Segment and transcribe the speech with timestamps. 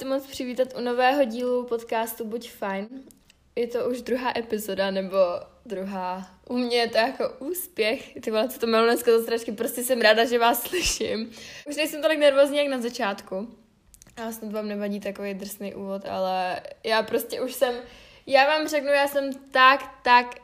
[0.00, 2.88] chci moc přivítat u nového dílu podcastu Buď fajn.
[3.56, 5.16] Je to už druhá epizoda, nebo
[5.66, 6.30] druhá.
[6.48, 8.14] U mě je to jako úspěch.
[8.20, 11.30] Ty vole, co to mělo dneska za strašky, prostě jsem ráda, že vás slyším.
[11.68, 13.54] Už nejsem tolik nervózní jak na začátku.
[14.16, 17.74] A snad vám nevadí takový drsný úvod, ale já prostě už jsem,
[18.26, 20.34] já vám řeknu, já jsem tak, tak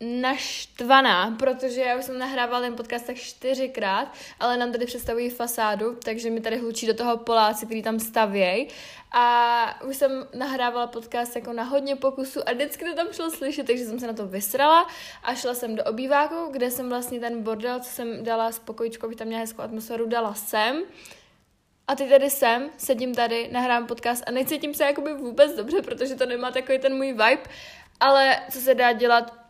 [0.00, 5.98] naštvaná, protože já už jsem nahrávala ten podcast tak čtyřikrát, ale nám tady představují fasádu,
[6.04, 8.68] takže mi tady hlučí do toho Poláci, který tam stavějí.
[9.12, 13.66] A už jsem nahrávala podcast jako na hodně pokusů a vždycky to tam šlo slyšet,
[13.66, 14.86] takže jsem se na to vysrala
[15.22, 19.06] a šla jsem do obýváku, kde jsem vlastně ten bordel, co jsem dala s pokojičkou,
[19.06, 20.82] aby tam měla hezkou atmosféru, dala sem.
[21.88, 26.14] A ty tady jsem, sedím tady, nahrám podcast a necítím se jakoby vůbec dobře, protože
[26.14, 27.42] to nemá takový ten můj vibe,
[28.00, 29.45] ale co se dá dělat,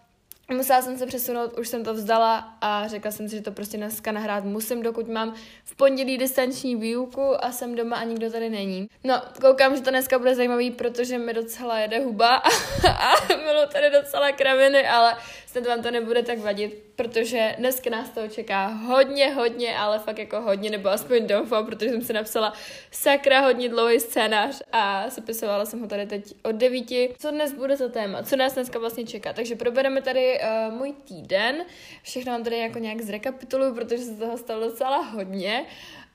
[0.52, 3.76] Musela jsem se přesunout, už jsem to vzdala a řekla jsem si, že to prostě
[3.76, 8.50] dneska nahrát musím, dokud mám v pondělí distanční výuku a jsem doma a nikdo tady
[8.50, 8.88] není.
[9.04, 12.36] No, koukám, že to dneska bude zajímavý, protože mi docela jede huba
[12.88, 15.16] a, a bylo tady docela kraviny, ale
[15.56, 20.18] snad vám to nebude tak vadit, protože dneska nás toho čeká hodně, hodně, ale fakt
[20.18, 22.52] jako hodně, nebo aspoň doufám, protože jsem si napsala
[22.90, 27.14] sakra hodně dlouhý scénář a sepisovala jsem ho tady teď od devíti.
[27.18, 28.22] Co dnes bude za téma?
[28.22, 29.32] Co nás dneska vlastně čeká?
[29.32, 31.64] Takže probereme tady uh, můj týden.
[32.02, 35.64] Všechno vám tady jako nějak zrekapituluju, protože se toho stalo docela hodně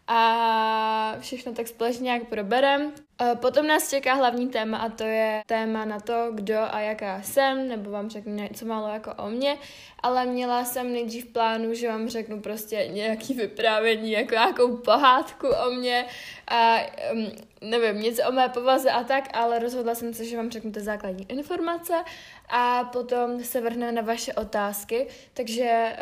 [0.08, 2.92] a všechno tak společně nějak proberem.
[3.36, 7.68] Potom nás čeká hlavní téma a to je téma na to, kdo a jaká jsem,
[7.68, 9.58] nebo vám řeknu něco málo jako o mně,
[10.04, 15.72] ale měla jsem nejdřív plánu, že vám řeknu prostě nějaký vyprávění, jako nějakou pohádku o
[15.72, 16.06] mně
[16.48, 16.78] a
[17.14, 20.72] um, nevím, něco o mé povaze a tak, ale rozhodla jsem se, že vám řeknu
[20.72, 21.94] ty základní informace
[22.52, 25.98] a potom se vrhneme na vaše otázky, takže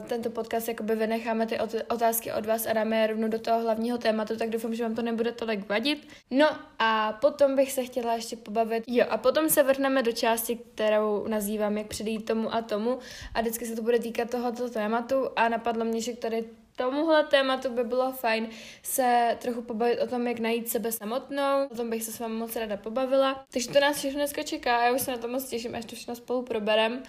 [0.00, 1.58] uh, tento podcast jakoby vynecháme ty
[1.90, 4.94] otázky od vás a dáme je rovnou do toho hlavního tématu, tak doufám, že vám
[4.94, 6.08] to nebude tolik vadit.
[6.30, 6.46] No
[6.78, 11.26] a potom bych se chtěla ještě pobavit, jo, a potom se vrhneme do části, kterou
[11.28, 12.98] nazývám jak předejít tomu a tomu.
[13.34, 15.28] A vždycky se to bude týkat tohoto tématu.
[15.36, 16.44] A napadlo mě, že tady
[16.76, 18.48] tomuhle tématu by bylo fajn
[18.82, 21.66] se trochu pobavit o tom, jak najít sebe samotnou.
[21.72, 23.44] O tom bych se s vámi moc ráda pobavila.
[23.52, 24.86] Takže to nás všechno dneska čeká.
[24.86, 27.02] Já už se na to moc těším, až to všechno spolu proberem.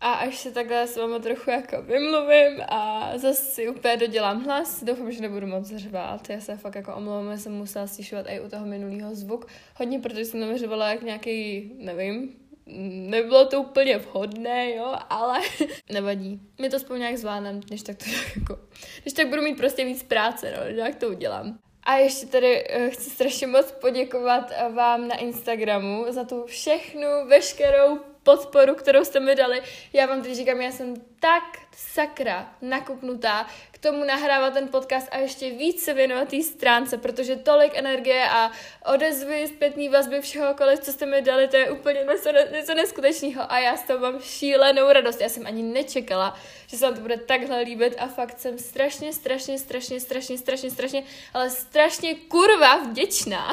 [0.00, 4.84] A až se takhle s vámi trochu jako vymluvím a zase si úplně dodělám hlas,
[4.84, 6.30] doufám, že nebudu moc řvát.
[6.30, 9.46] Já se fakt jako omlouvám, že jsem musela stišovat i u toho minulého zvuk.
[9.76, 12.34] Hodně, protože jsem nevyřvala jak nějaký, nevím,
[12.66, 15.40] nebylo to úplně vhodné, jo, ale
[15.92, 16.40] nevadí.
[16.60, 18.04] My to spolu nějak zvládnem, než tak to
[18.36, 18.58] jako,
[19.04, 21.58] než tak budu mít prostě víc práce, no, nějak to udělám.
[21.82, 27.08] A ještě tady uh, chci strašně moc poděkovat uh, vám na Instagramu za tu všechnu,
[27.28, 29.62] veškerou podporu, kterou jste mi dali.
[29.92, 33.46] Já vám teď říkám, já jsem tak sakra nakupnutá
[33.86, 38.50] tomu nahrávat ten podcast a ještě víc se věnovat té stránce, protože tolik energie a
[38.92, 43.58] odezvy, zpětný vazby, všehokoliv, co jste mi dali, to je úplně něco, něco neskutečného a
[43.58, 45.20] já z toho mám šílenou radost.
[45.20, 46.36] Já jsem ani nečekala,
[46.66, 50.70] že se vám to bude takhle líbit a fakt jsem strašně, strašně, strašně, strašně, strašně,
[50.70, 51.02] strašně,
[51.34, 53.52] ale strašně kurva vděčná.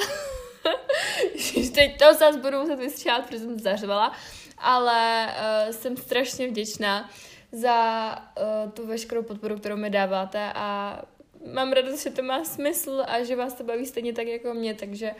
[1.75, 4.15] Teď to zase budu muset vystřelat, protože jsem zařvala
[4.63, 7.09] ale uh, jsem strašně vděčná
[7.53, 8.15] za
[8.65, 10.99] uh, tu veškerou podporu, kterou mi dáváte a
[11.53, 14.73] mám radost, že to má smysl a že vás to baví stejně tak jako mě,
[14.73, 15.11] takže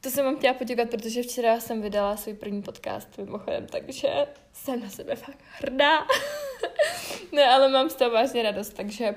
[0.00, 4.08] to jsem vám chtěla poděkovat, protože včera jsem vydala svůj první podcast mimochodem, takže
[4.52, 5.98] jsem na sebe fakt hrdá.
[7.32, 9.14] ne, ale mám z toho vážně radost, takže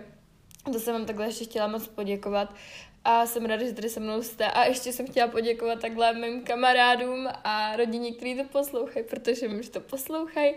[0.73, 2.53] to jsem vám takhle ještě chtěla moc poděkovat
[3.05, 4.45] a jsem ráda, že tady se mnou jste.
[4.45, 9.63] A ještě jsem chtěla poděkovat takhle mým kamarádům a rodině, kteří to poslouchají, protože vím,
[9.63, 10.55] že to poslouchají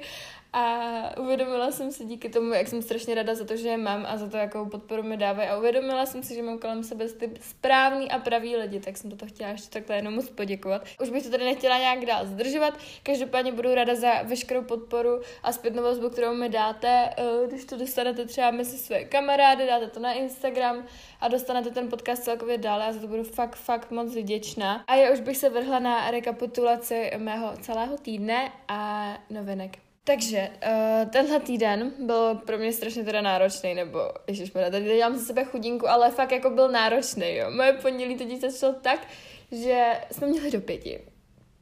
[0.53, 4.07] a uvědomila jsem si díky tomu, jak jsem strašně rada za to, že je mám
[4.09, 5.49] a za to, jakou podporu mi dávají.
[5.49, 9.11] A uvědomila jsem si, že mám kolem sebe ty správný a pravý lidi, tak jsem
[9.11, 10.85] to chtěla ještě takhle jenom moc poděkovat.
[11.03, 12.79] Už bych to tady nechtěla nějak dál zdržovat.
[13.03, 17.11] Každopádně budu ráda za veškerou podporu a zpětnou vazbu, kterou mi dáte.
[17.17, 20.85] Eh, když to dostanete třeba mezi své kamarády, dáte to na Instagram
[21.21, 22.81] a dostanete ten podcast celkově dál.
[22.81, 24.85] Já za to budu fakt, fakt moc vděčná.
[24.87, 29.88] A já už bych se vrhla na rekapitulaci mého celého týdne a novinek.
[30.09, 35.25] Takže uh, tenhle týden byl pro mě strašně teda náročný, nebo ježiš, tady dělám ze
[35.25, 37.51] sebe chudinku, ale fakt jako byl náročný, jo.
[37.51, 39.07] Moje pondělí teď začalo tak,
[39.53, 41.01] že jsme měli do pěti.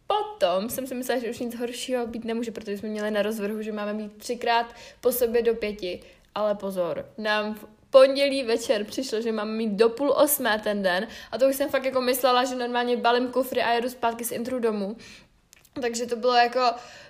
[0.06, 3.62] Potom jsem si myslela, že už nic horšího být nemůže, protože jsme měli na rozvrhu,
[3.62, 6.00] že máme mít třikrát po sobě do pěti.
[6.34, 11.06] Ale pozor, nám v pondělí večer přišlo, že mám mít do půl osmé ten den
[11.32, 14.32] a to už jsem fakt jako myslela, že normálně balím kufry a jedu zpátky z
[14.32, 14.96] intru domů
[15.80, 16.60] Takže to bylo jako,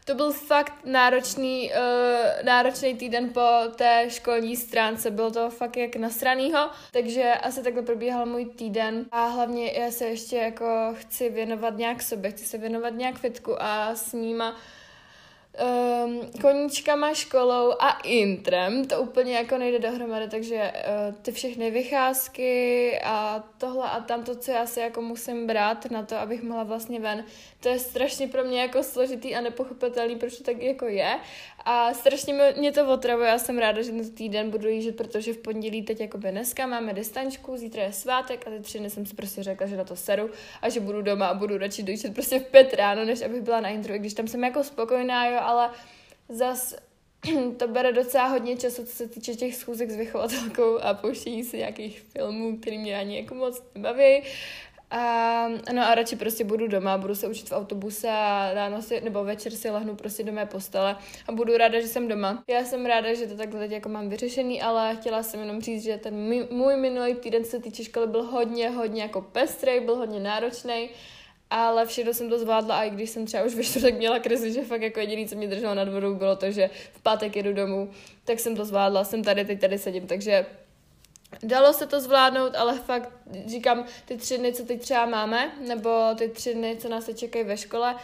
[0.05, 5.97] to byl fakt náročný, uh, náročný týden po té školní stránce, bylo to fakt jak
[5.97, 9.05] nasranýho, takže asi takhle probíhal můj týden.
[9.13, 13.63] A hlavně já se ještě jako chci věnovat nějak sobě, chci se věnovat nějak fitku
[13.63, 14.57] a s nima
[16.05, 23.01] um, koníčkama, školou a intrem, to úplně jako nejde dohromady, takže uh, ty všechny vycházky
[23.05, 27.01] a tohle a tamto, co já si jako musím brát na to, abych mohla vlastně
[27.01, 27.25] ven,
[27.61, 31.19] to je strašně pro mě jako složitý a nepochopitelný, proč to tak jako je.
[31.65, 35.39] A strašně mě to otravuje, já jsem ráda, že ten týden budu jíždět, protože v
[35.39, 39.15] pondělí teď jako dneska máme distančku, zítra je svátek a ty tři dny jsem si
[39.15, 40.31] prostě řekla, že na to seru
[40.63, 43.61] a že budu doma a budu radši dojíždět prostě v pět ráno, než abych byla
[43.61, 45.71] na intro, i když tam jsem jako spokojená, jo, ale
[46.29, 46.75] zas
[47.57, 51.59] to bere docela hodně času, co se týče těch schůzek s vychovatelkou a pouštění si
[51.59, 54.23] nějakých filmů, který mě ani jako moc nebaví.
[54.91, 59.01] A, no a radši prostě budu doma, budu se učit v autobuse a ráno si,
[59.01, 60.97] nebo večer si lehnu prostě do mé postele
[61.29, 62.45] a budu ráda, že jsem doma.
[62.49, 65.83] Já jsem ráda, že to takhle teď jako mám vyřešený, ale chtěla jsem jenom říct,
[65.83, 66.15] že ten
[66.51, 70.91] můj minulý týden se týče školy byl hodně, hodně jako pestrý, byl hodně náročný
[71.51, 74.53] ale všechno jsem to zvládla a i když jsem třeba už ve čtvrtek měla krizi,
[74.53, 77.53] že fakt jako jediný, co mě drželo nad vodou, bylo to, že v pátek jedu
[77.53, 77.91] domů,
[78.25, 80.47] tak jsem to zvládla, jsem tady, teď tady sedím, takže
[81.43, 83.11] Dalo se to zvládnout, ale fakt
[83.47, 87.45] říkám, ty tři dny, co teď třeba máme, nebo ty tři dny, co nás čekají
[87.45, 87.97] ve škole,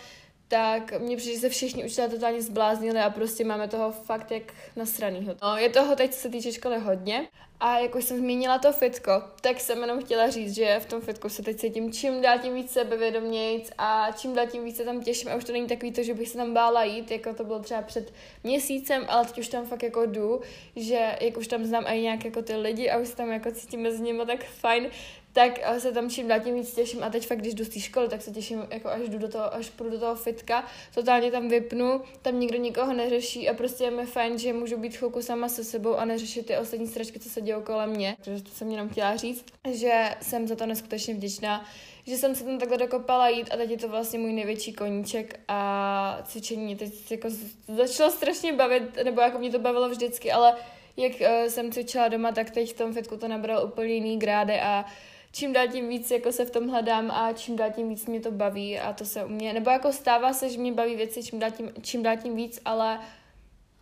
[0.52, 4.42] tak mně přijde, že se všichni učitelé totálně zbláznili a prostě máme toho fakt jak
[4.76, 5.34] nasranýho.
[5.42, 7.28] No, je toho teď, co se týče školy, hodně.
[7.60, 11.28] A jako jsem zmínila to fitko, tak jsem jenom chtěla říct, že v tom fitku
[11.28, 15.00] se teď cítím čím dál tím víc sebevědomějc a čím dál tím víc se tam
[15.00, 17.44] těším a už to není takový to, že bych se tam bála jít, jako to
[17.44, 18.12] bylo třeba před
[18.44, 20.40] měsícem, ale teď už tam fakt jako jdu,
[20.76, 23.52] že jak už tam znám i nějak jako ty lidi a už se tam jako
[23.52, 24.90] cítím mezi nimi tak fajn,
[25.32, 27.80] tak se tam čím dál tím víc těším a teď fakt, když jdu z té
[27.80, 30.64] školy, tak se těším, jako až jdu do toho, až půjdu do toho fitka,
[30.94, 34.96] totálně tam vypnu, tam nikdo nikoho neřeší a prostě je mi fajn, že můžu být
[34.96, 38.16] chvilku sama se sebou a neřešit ty ostatní stračky, co se dějí kolem mě.
[38.24, 41.66] Takže to jsem jenom chtěla říct, že jsem za to neskutečně vděčná,
[42.06, 45.40] že jsem se tam takhle dokopala jít a teď je to vlastně můj největší koníček
[45.48, 47.28] a cvičení teď jako
[47.68, 50.54] začalo strašně bavit, nebo jako mě to bavilo vždycky, ale
[50.96, 54.60] jak uh, jsem cvičila doma, tak teď v tom fitku to nabralo úplně jiný grády
[54.60, 54.84] a
[55.32, 58.20] čím dál tím víc jako se v tom hledám a čím dál tím víc mě
[58.20, 61.22] to baví a to se u mě, nebo jako stává se, že mě baví věci
[61.22, 63.00] čím dál tím, čím dál tím víc, ale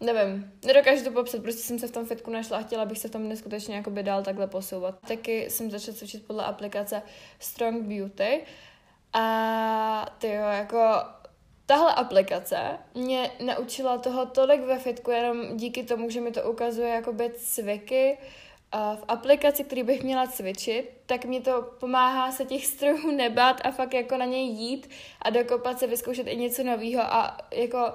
[0.01, 3.09] nevím, nedokážu to popsat, prostě jsem se v tom fitku našla a chtěla bych se
[3.09, 4.99] v tom neskutečně jakoby dál takhle posouvat.
[5.09, 7.03] Taky jsem začala cvičit podle aplikace
[7.39, 8.45] Strong Beauty
[9.13, 10.93] a ty jo, jako
[11.67, 16.89] tahle aplikace mě naučila toho tolik ve fitku, jenom díky tomu, že mi to ukazuje
[16.89, 18.19] jakoby cviky,
[18.73, 23.71] v aplikaci, který bych měla cvičit, tak mi to pomáhá se těch strojů nebát a
[23.71, 24.91] fakt jako na něj jít
[25.23, 27.93] a dokopat se, vyzkoušet i něco nového a jako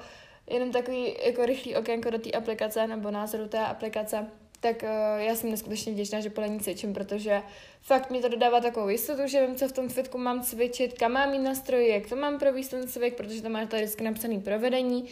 [0.48, 4.28] jenom takový jako rychlý okénko do té aplikace nebo názoru té aplikace,
[4.60, 7.42] tak uh, já jsem neskutečně vděčná, že podle ní cvičím, protože
[7.82, 11.12] fakt mi to dodává takovou jistotu, že vím, co v tom fitku mám cvičit, kam
[11.12, 14.42] mám mít nastroje, jak to mám provést ten cvik, protože tam máš tady vždycky napsaný
[14.42, 15.06] provedení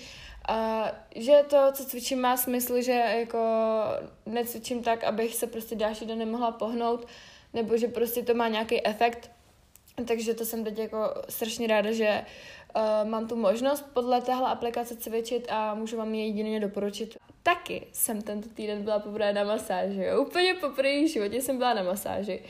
[0.47, 3.39] a že to, co cvičím, má smysl, že jako
[4.25, 7.07] necvičím tak, abych se prostě další den nemohla pohnout,
[7.53, 9.31] nebo že prostě to má nějaký efekt.
[10.07, 10.97] Takže to jsem teď jako
[11.29, 12.25] strašně ráda, že
[12.75, 17.17] uh, mám tu možnost podle téhle aplikace cvičit a můžu vám je jedině doporučit.
[17.43, 20.15] Taky jsem tento týden byla poprvé na masáži.
[20.19, 22.43] Úplně poprvé v životě jsem byla na masáži.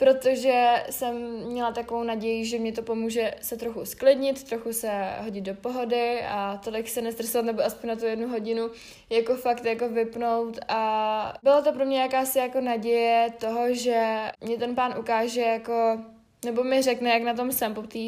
[0.00, 1.14] Protože jsem
[1.46, 6.20] měla takovou naději, že mě to pomůže se trochu sklidnit, trochu se hodit do pohody
[6.28, 8.70] a tolik se nestresovat, nebo aspoň na tu jednu hodinu
[9.10, 10.58] jako fakt jako vypnout.
[10.68, 15.98] A byla to pro mě jakási jako naděje toho, že mě ten pán ukáže jako,
[16.44, 17.98] nebo mi řekne, jak na tom jsem po té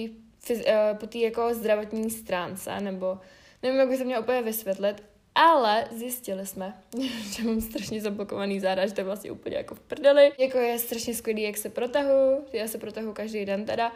[0.66, 3.18] eh, po jako zdravotní stránce, nebo
[3.62, 5.02] nevím, jak bych to měla úplně vysvětlit,
[5.34, 6.74] ale zjistili jsme,
[7.36, 10.32] že mám strašně zablokovaný záda, že to je vlastně úplně jako v prdeli.
[10.38, 13.92] Jako je strašně skvělý, jak se protahu, já se protahu každý den teda,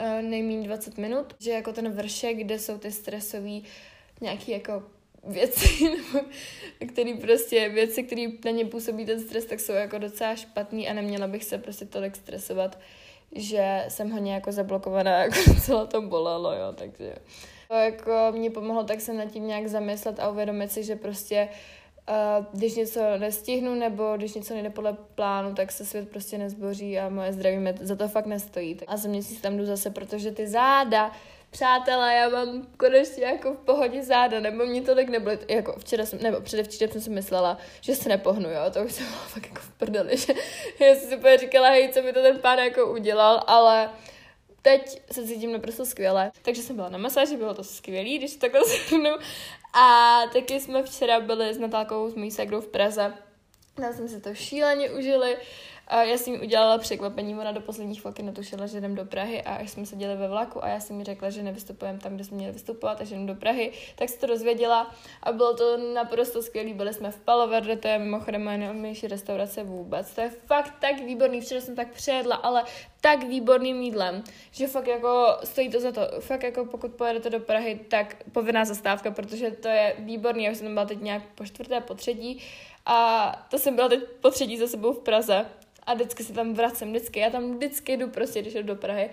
[0.00, 3.60] uh, nejméně 20 minut, že jako ten vršek, kde jsou ty stresové
[4.20, 4.82] nějaký jako
[5.26, 5.96] věci,
[6.88, 10.92] které prostě, věci, které na ně působí ten stres, tak jsou jako docela špatný a
[10.92, 12.78] neměla bych se prostě tolik stresovat,
[13.32, 17.14] že jsem ho nějak zablokovaná, jako celé to bolelo, jo, takže
[17.74, 21.48] to jako mě pomohlo tak se nad tím nějak zamyslet a uvědomit si, že prostě
[22.08, 26.98] uh, když něco nestihnu nebo když něco nejde podle plánu, tak se svět prostě nezboří
[26.98, 28.78] a moje zdraví mě za to fakt nestojí.
[28.86, 31.12] A za měsíc tam jdu zase, protože ty záda,
[31.50, 36.22] přátelé, já mám konečně jako v pohodě záda, nebo mě tolik nebyly, jako včera jsem,
[36.22, 39.70] nebo předevčírem jsem si myslela, že se nepohnu, jo, to už jsem fakt jako v
[39.70, 40.34] prdeli, že
[40.80, 43.90] já jsem si říkala, hej, co mi to ten pán jako udělal, ale
[44.64, 46.32] teď se cítím naprosto skvěle.
[46.42, 49.10] Takže jsem byla na masáži, bylo to skvělý, když to takhle shrnu.
[49.72, 53.14] A taky jsme včera byli s Natálkou, s mojí segrou v Praze.
[53.74, 55.36] Tam jsme si to šíleně užili.
[55.88, 59.42] A já jsem jí udělala překvapení, ona do posledních chvilky netušila, že jdem do Prahy
[59.42, 62.24] a až jsme seděli ve vlaku a já jsem mi řekla, že nevystupujeme tam, kde
[62.24, 65.76] jsme měli vystupovat a že jdem do Prahy, tak se to dozvěděla a bylo to
[65.94, 66.74] naprosto skvělé.
[66.74, 70.14] Byli jsme v Paloverde, to je mimochodem moje nejmenší restaurace vůbec.
[70.14, 72.64] To je fakt tak výborný, včera jsem tak přejedla, ale
[73.00, 76.00] tak výborným jídlem, že fakt jako stojí to za to.
[76.20, 80.44] Fakt jako pokud pojedete do Prahy, tak povinná zastávka, protože to je výborný.
[80.44, 82.42] Já už jsem byla teď nějak po čtvrté, po třetí
[82.86, 85.46] a to jsem byla teď po třetí za sebou v Praze
[85.86, 89.10] a vždycky se tam vracím, vždycky, já tam vždycky jdu prostě, když jdu do Prahy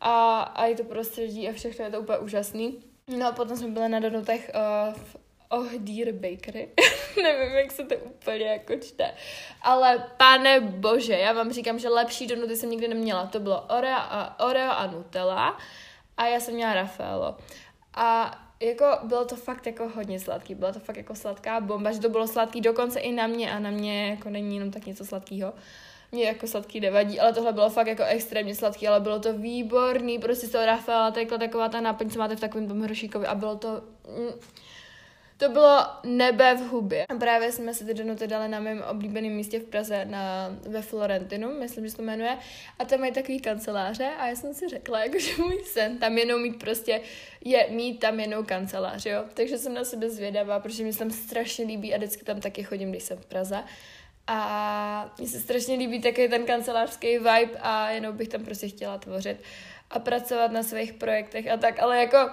[0.00, 2.78] a, a je to prostředí a všechno je to úplně úžasný.
[3.18, 5.16] No a potom jsme byli na donutech uh, v
[5.48, 6.68] Ohdír Bakery.
[7.22, 9.14] Nevím, jak se to úplně jako čte.
[9.62, 13.26] Ale pane bože, já vám říkám, že lepší donuty jsem nikdy neměla.
[13.26, 15.58] To bylo Oreo a, Oreo a Nutella
[16.16, 17.36] a já jsem měla Rafaelo.
[17.94, 22.00] A jako bylo to fakt jako hodně sladký, byla to fakt jako sladká bomba, že
[22.00, 25.04] to bylo sladký dokonce i na mě a na mě jako není jenom tak něco
[25.04, 25.52] sladkého
[26.14, 30.18] mě jako sladký nevadí, ale tohle bylo fakt jako extrémně sladký, ale bylo to výborný,
[30.18, 33.34] prostě z toho Rafaela tekla taková ta náplň, co máte v takovém tom hrošíkovi a
[33.34, 33.82] bylo to...
[34.18, 34.40] Mm,
[35.36, 37.06] to bylo nebe v hubě.
[37.06, 40.82] A právě jsme se ty donuty dali na mém oblíbeném místě v Praze na, ve
[40.82, 42.38] Florentinu, myslím, že se to jmenuje.
[42.78, 46.18] A tam mají takový kanceláře a já jsem si řekla, jako, že můj sen tam
[46.18, 47.00] jenom mít prostě
[47.44, 49.24] je mít tam jenom kancelář, jo.
[49.34, 52.62] Takže jsem na sebe zvědavá, protože mi se tam strašně líbí a vždycky tam taky
[52.62, 53.64] chodím, když jsem v Praze.
[54.26, 58.98] A mně se strašně líbí taky ten kancelářský vibe a jenom bych tam prostě chtěla
[58.98, 59.42] tvořit
[59.90, 62.30] a pracovat na svých projektech a tak, ale jako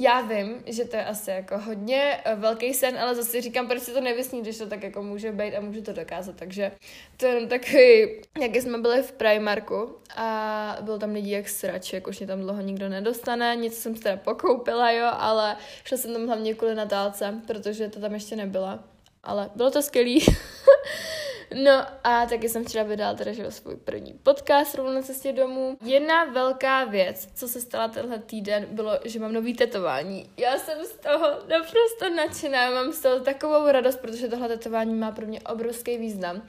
[0.00, 3.82] já vím, že to je asi jako hodně eh, velký sen, ale zase říkám, proč
[3.82, 6.72] si to nevysní, když to tak jako může být a může to dokázat, takže
[7.16, 8.00] to je jenom takový,
[8.40, 12.40] jak jsme byli v Primarku a byl tam lidi jak srač, jak už mě tam
[12.40, 17.34] dlouho nikdo nedostane, něco jsem teda pokoupila, jo, ale šla jsem tam hlavně kvůli Natálce,
[17.46, 18.84] protože to tam ještě nebyla,
[19.22, 20.26] ale bylo to skvělý.
[21.54, 25.76] No a taky jsem včera vydala teda že svůj první podcast rovnou na cestě domů.
[25.84, 30.30] Jedna velká věc, co se stala tenhle týden, bylo, že mám nový tetování.
[30.36, 35.12] Já jsem z toho naprosto nadšená, mám z toho takovou radost, protože tohle tetování má
[35.12, 36.42] pro mě obrovský význam.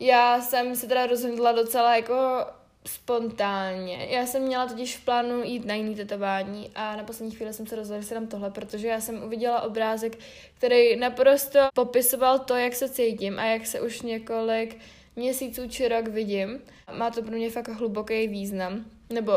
[0.00, 2.46] Já jsem se teda rozhodla docela jako
[2.88, 4.06] spontánně.
[4.10, 7.66] Já jsem měla totiž v plánu jít na jiný tetování a na poslední chvíli jsem
[7.66, 10.18] se rozhodla, že si dám tohle, protože já jsem uviděla obrázek,
[10.54, 14.76] který naprosto popisoval to, jak se cítím a jak se už několik
[15.16, 16.60] měsíců či rok vidím.
[16.92, 18.84] Má to pro mě fakt hluboký význam.
[19.10, 19.32] Nebo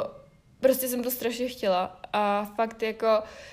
[0.60, 3.08] prostě jsem to strašně chtěla a fakt jako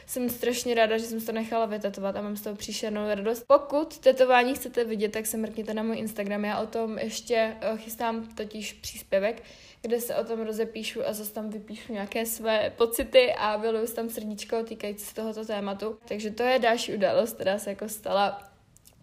[0.07, 3.45] jsem strašně ráda, že jsem to nechala vytetovat a mám z toho příšernou radost.
[3.47, 7.76] Pokud tetování chcete vidět, tak se mrkněte na můj Instagram, já o tom ještě eh,
[7.76, 9.43] chystám totiž příspěvek,
[9.83, 14.09] kde se o tom rozepíšu a zase tam vypíšu nějaké své pocity a vyluju tam
[14.09, 15.99] srdíčko týkající se tohoto tématu.
[16.09, 18.51] Takže to je další událost, která se jako stala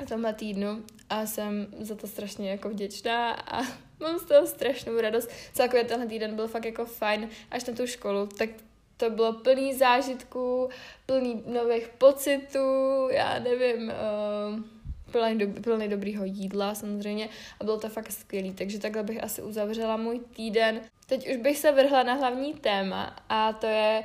[0.06, 3.62] v tomhle týdnu a jsem za to strašně jako vděčná a
[4.00, 5.30] mám z toho strašnou radost.
[5.54, 8.50] Celkově tenhle týden byl fakt jako fajn až na tu školu, tak
[8.98, 10.70] to bylo plný zážitků,
[11.06, 14.60] plný nových pocitů, já nevím, uh,
[15.16, 17.30] plný, do, plný dobrýho jídla samozřejmě
[17.60, 20.82] a bylo to fakt skvělý, takže takhle bych asi uzavřela můj týden.
[21.08, 24.04] Teď už bych se vrhla na hlavní téma a to je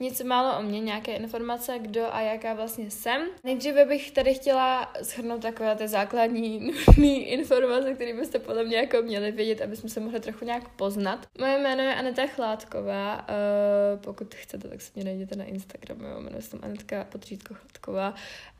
[0.00, 3.22] něco málo o mě, nějaké informace, kdo a jaká vlastně jsem.
[3.44, 9.02] Nejdříve bych tady chtěla shrnout takové ty základní nutné informace, které byste podle mě jako
[9.02, 11.26] měli vědět, aby jsme se mohli trochu nějak poznat.
[11.38, 16.42] Moje jméno je Aneta Chládková, uh, pokud chcete, tak se mě najděte na Instagramu, jmenuji
[16.42, 18.14] se tam Anetka Potřítko Chládková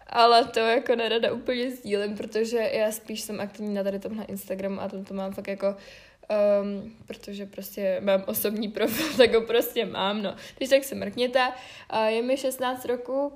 [0.08, 4.80] ale to jako nerada úplně sdílím, protože já spíš jsem aktivní na tady tomhle Instagramu
[4.80, 5.76] a tam to mám fakt jako
[6.62, 10.36] Um, protože prostě mám osobní profil, tak ho prostě mám, no.
[10.56, 11.48] Když tak se mrkněte,
[11.92, 13.32] uh, je mi 16 roku,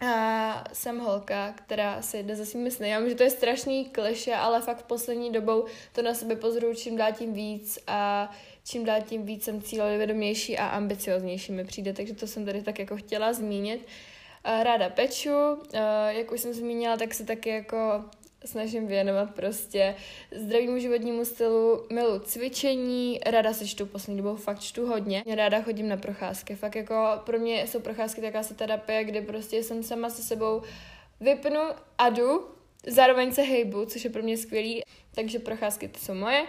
[0.00, 2.88] a jsem holka, která si jde za svými sny.
[2.88, 6.74] Já vím, že to je strašný kliše, ale fakt poslední dobou to na sebe pozoruju
[6.74, 8.30] čím dál tím víc a
[8.64, 12.78] čím dál tím víc jsem cílovědomější a ambicioznější mi přijde, takže to jsem tady tak
[12.78, 13.86] jako chtěla zmínit.
[14.62, 15.30] Ráda peču,
[16.08, 18.04] jak už jsem zmínila, tak se taky jako
[18.44, 19.94] snažím věnovat prostě
[20.36, 25.24] zdravému životnímu stylu, milu cvičení, ráda se čtu poslední dobou, fakt čtu hodně.
[25.34, 29.62] Ráda chodím na procházky, fakt jako pro mě jsou procházky taková se terapie, kde prostě
[29.62, 30.62] jsem sama se sebou
[31.20, 31.60] vypnu
[31.98, 32.46] a jdu,
[32.86, 34.82] zároveň se hejbu, což je pro mě skvělý,
[35.14, 36.46] takže procházky to jsou moje.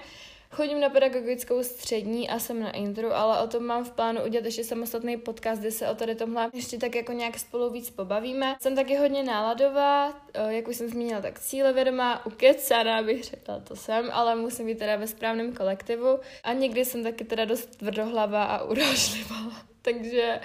[0.52, 4.46] Chodím na pedagogickou střední a jsem na intru, ale o tom mám v plánu udělat
[4.46, 8.56] ještě samostatný podcast, kde se o tady tomhle ještě tak jako nějak spolu víc pobavíme.
[8.62, 10.14] Jsem taky hodně náladová,
[10.50, 14.96] jak už jsem zmínila, tak cílevědomá, ukecaná bych řekla, to jsem, ale musím být teda
[14.96, 19.52] ve správném kolektivu a někdy jsem taky teda dost tvrdohlavá a urážlivá.
[19.82, 20.40] Takže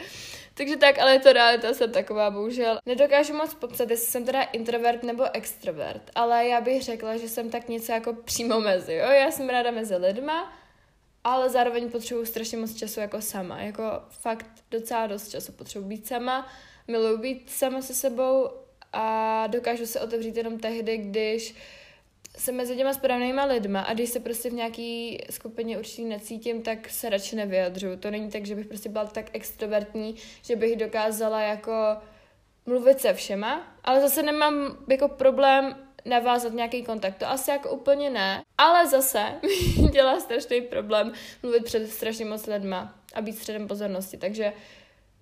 [0.54, 2.78] takže tak, ale je to realita jsem taková, bohužel.
[2.86, 7.50] Nedokážu moc popsat, jestli jsem teda introvert nebo extrovert, ale já bych řekla, že jsem
[7.50, 9.10] tak něco jako přímo mezi, jo?
[9.10, 10.52] Já jsem ráda mezi lidma,
[11.24, 16.06] ale zároveň potřebuji strašně moc času jako sama, jako fakt docela dost času potřebuji být
[16.06, 16.48] sama,
[16.88, 18.48] miluji být sama se sebou
[18.92, 21.54] a dokážu se otevřít jenom tehdy, když
[22.36, 26.90] jsem mezi těma správnýma lidma a když se prostě v nějaký skupině určitě necítím, tak
[26.90, 27.96] se radši nevyjadřu.
[27.96, 31.72] To není tak, že bych prostě byla tak extrovertní, že bych dokázala jako
[32.66, 37.18] mluvit se všema, ale zase nemám jako problém navázat nějaký kontakt.
[37.18, 41.12] To asi jako úplně ne, ale zase mi dělá strašný problém
[41.42, 44.52] mluvit před strašně moc lidma a být středem pozornosti, takže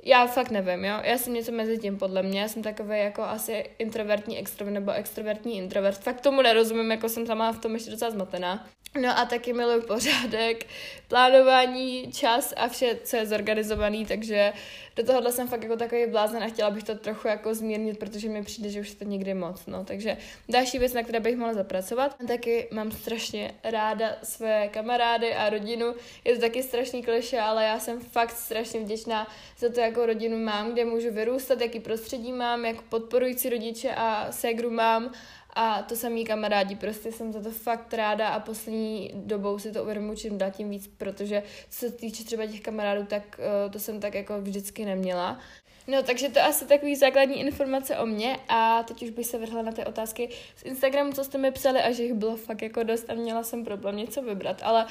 [0.05, 0.97] já fakt nevím, jo.
[1.03, 2.41] Já jsem něco mezi tím, podle mě.
[2.41, 6.01] Já jsem takový jako asi introvertní extrovert nebo extrovertní introvert.
[6.01, 8.67] Fakt tomu nerozumím, jako jsem sama v tom ještě docela zmatená.
[9.01, 10.67] No a taky miluji pořádek,
[11.09, 14.53] plánování, čas a vše, co je zorganizovaný, takže
[15.01, 18.29] do tohohle jsem fakt jako takový blázen a chtěla bych to trochu jako zmírnit, protože
[18.29, 19.85] mi přijde, že už je to někdy moc, no.
[19.85, 20.17] Takže
[20.49, 22.17] další věc, na které bych mohla zapracovat.
[22.29, 25.95] Taky mám strašně ráda své kamarády a rodinu.
[26.25, 29.27] Je to taky strašný kliše, ale já jsem fakt strašně vděčná
[29.59, 34.33] za to, jakou rodinu mám, kde můžu vyrůstat, jaký prostředí mám, jak podporující rodiče a
[34.33, 35.13] ségru mám
[35.55, 39.83] a to samý kamarádi, prostě jsem za to fakt ráda a poslední dobou si to
[39.83, 43.79] uvědomuji čím dál tím víc, protože co se týče třeba těch kamarádů, tak uh, to
[43.79, 45.39] jsem tak jako vždycky neměla.
[45.87, 49.63] No, takže to asi takový základní informace o mě a teď už bych se vrhla
[49.63, 52.83] na ty otázky z Instagramu, co jste mi psali a že jich bylo fakt jako
[52.83, 54.87] dost a měla jsem problém něco vybrat, ale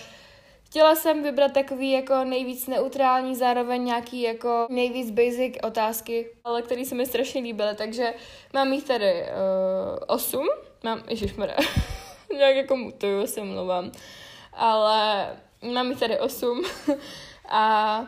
[0.69, 6.85] Chtěla jsem vybrat takový jako nejvíc neutrální, zároveň nějaký jako nejvíc basic otázky, ale které
[6.85, 8.13] se mi strašně líbily, takže
[8.53, 9.27] mám jich tady uh,
[10.07, 10.47] osm,
[10.83, 11.55] mám, ježišmarja,
[12.37, 13.91] nějak jako mutuju, se mluvám,
[14.53, 15.27] ale
[15.73, 16.61] mám jich tady osm.
[17.49, 18.05] A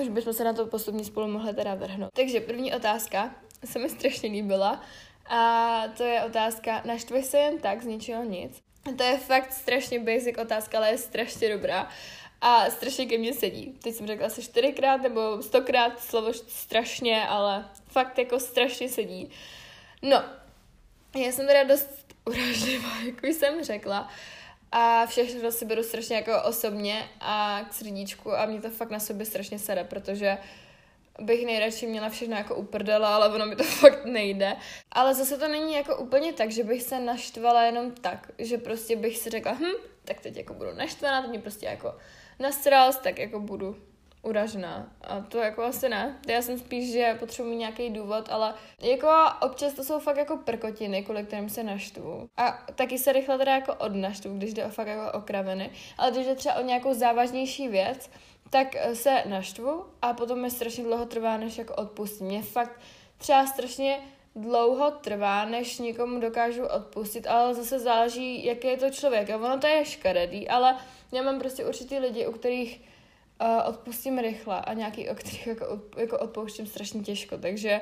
[0.00, 2.10] už bychom se na to postupně spolu mohli teda vrhnout.
[2.12, 4.80] Takže první otázka se mi strašně líbila.
[5.30, 8.67] A to je otázka, naštveš se jen tak z ničeho nic?
[8.96, 11.88] To je fakt strašně basic otázka, ale je strašně dobrá
[12.40, 13.74] a strašně ke mně sedí.
[13.82, 19.30] Teď jsem řekla asi čtyřikrát nebo stokrát slovo strašně, ale fakt jako strašně sedí.
[20.02, 20.24] No,
[21.14, 24.08] já jsem teda dost uražlivá, jak už jsem řekla.
[24.72, 29.00] A všechno si beru strašně jako osobně a k srdíčku a mě to fakt na
[29.00, 30.38] sobě strašně sere, protože
[31.20, 34.56] bych nejradši měla všechno jako uprdela, ale ono mi to fakt nejde.
[34.92, 38.96] Ale zase to není jako úplně tak, že bych se naštvala jenom tak, že prostě
[38.96, 41.94] bych si řekla, hm, tak teď jako budu naštvaná, teď mě prostě jako
[42.38, 43.76] nastral, tak jako budu
[44.22, 44.92] uražená.
[45.00, 46.18] A to jako asi ne.
[46.28, 49.08] Já jsem spíš, že potřebuji nějaký důvod, ale jako
[49.40, 52.28] občas to jsou fakt jako prkotiny, kvůli kterým se naštvu.
[52.36, 55.70] A taky se rychle teda jako odnaštvu, když jde o fakt jako o kraviny.
[55.98, 58.10] Ale když jde třeba o nějakou závažnější věc,
[58.50, 62.26] tak eh, se naštvu a potom mi strašně dlouho trvá, než jako odpustím.
[62.26, 62.80] Mě fakt
[63.18, 64.00] třeba strašně
[64.36, 69.30] dlouho trvá, než někomu dokážu odpustit, ale zase záleží, jaký je to člověk.
[69.30, 70.76] A ono to je škaredý, ale
[71.12, 72.80] já mám prostě určitý lidi, u kterých
[73.40, 77.80] uh, odpustím rychle a nějaký, o kterých jako, jako odpouštím strašně těžko, takže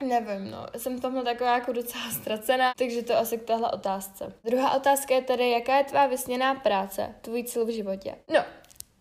[0.00, 0.66] Nevím, no.
[0.76, 4.32] Jsem tomhle taková jako docela ztracená, takže to asi k téhle otázce.
[4.44, 8.14] Druhá otázka je tedy, jaká je tvá vysněná práce, tvůj cíl v životě?
[8.34, 8.44] No,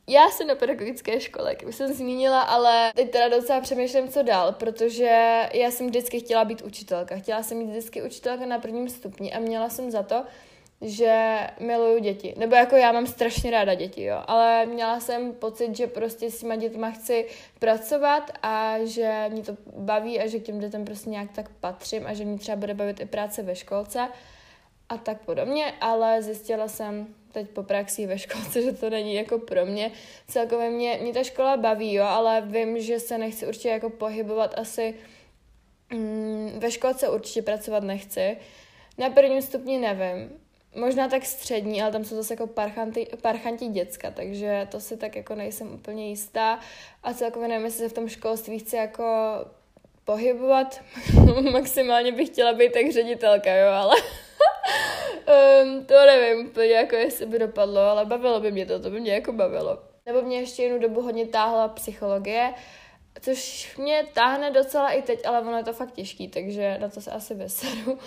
[0.09, 4.23] já jsem na pedagogické škole, jak už jsem zmínila, ale teď teda docela přemýšlím, co
[4.23, 7.15] dál, protože já jsem vždycky chtěla být učitelka.
[7.15, 10.23] Chtěla jsem být vždycky učitelka na prvním stupni a měla jsem za to,
[10.81, 12.33] že miluju děti.
[12.37, 14.23] Nebo jako já mám strašně ráda děti, jo.
[14.27, 17.27] Ale měla jsem pocit, že prostě s těma dětma chci
[17.59, 22.07] pracovat a že mě to baví a že k těm dětem prostě nějak tak patřím
[22.07, 24.07] a že mě třeba bude bavit i práce ve školce
[24.89, 29.39] a tak podobně, ale zjistila jsem teď po praxi ve školce, že to není jako
[29.39, 29.91] pro mě.
[30.27, 34.53] Celkově mě, mě ta škola baví, jo, ale vím, že se nechci určitě jako pohybovat
[34.57, 34.95] asi
[35.93, 38.37] mm, ve školce určitě pracovat nechci.
[38.97, 40.29] Na prvním stupni nevím.
[40.75, 45.15] Možná tak střední, ale tam jsou zase jako parchanti, parchanti děcka, takže to si tak
[45.15, 46.59] jako nejsem úplně jistá.
[47.03, 49.03] A celkově nevím, jestli se v tom školství chci jako
[50.07, 50.81] pohybovat.
[51.51, 53.95] Maximálně bych chtěla být tak ředitelka, jo, ale
[55.63, 58.99] um, to nevím úplně, jako jestli by dopadlo, ale bavilo by mě to, to by
[58.99, 59.79] mě jako bavilo.
[60.05, 62.53] Nebo mě ještě jednu dobu hodně táhla psychologie,
[63.21, 67.01] což mě táhne docela i teď, ale ono je to fakt těžký, takže na to
[67.01, 67.99] se asi veseru.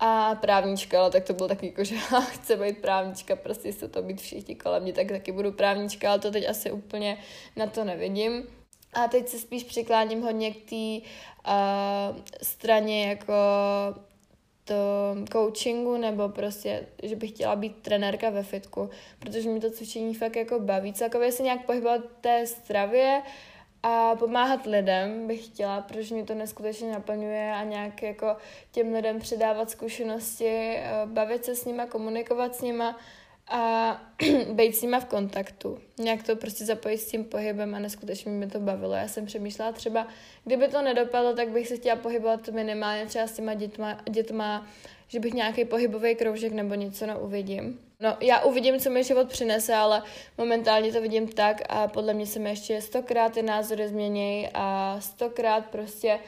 [0.00, 1.96] a právnička, ale tak to bylo taky jako, že
[2.30, 6.18] chce být právnička, prostě se to být všichni kolem mě, tak taky budu právnička, ale
[6.18, 7.18] to teď asi úplně
[7.56, 8.46] na to nevidím.
[8.94, 11.08] A teď se spíš přikláním hodně k té
[11.46, 13.32] uh, straně jako
[14.64, 14.74] to
[15.32, 20.36] coachingu nebo prostě, že bych chtěla být trenérka ve fitku, protože mi to cvičení fakt
[20.36, 20.92] jako baví.
[20.92, 23.22] Celkově se nějak pohybovat té stravě
[23.82, 28.36] a pomáhat lidem bych chtěla, protože mě to neskutečně naplňuje a nějak jako
[28.70, 32.98] těm lidem předávat zkušenosti, eh, bavit se s nima, komunikovat s nima
[33.48, 34.00] a
[34.52, 35.78] být s nima v kontaktu.
[35.98, 38.94] Nějak to prostě zapojit s tím pohybem a neskutečně mi to bavilo.
[38.94, 40.06] Já jsem přemýšlela třeba,
[40.44, 44.66] kdyby to nedopadlo, tak bych se chtěla pohybovat minimálně třeba s těma dětma, dětma
[45.08, 47.80] že bych nějaký pohybový kroužek nebo něco no uvidím.
[48.00, 50.02] No, já uvidím, co mi život přinese, ale
[50.38, 54.96] momentálně to vidím tak a podle mě se mi ještě stokrát ty názory změnějí a
[55.00, 56.18] stokrát prostě